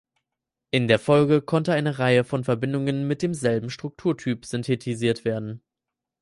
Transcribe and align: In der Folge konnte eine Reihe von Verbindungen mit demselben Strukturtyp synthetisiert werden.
In 0.71 0.87
der 0.87 0.97
Folge 0.97 1.43
konnte 1.43 1.73
eine 1.73 1.99
Reihe 1.99 2.23
von 2.23 2.43
Verbindungen 2.43 3.05
mit 3.07 3.21
demselben 3.21 3.69
Strukturtyp 3.69 4.47
synthetisiert 4.47 5.25
werden. 5.25 5.61